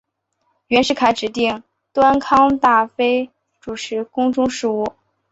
[0.65, 1.61] 袁世凯指定
[1.93, 4.83] 端康太妃主持宫中事务。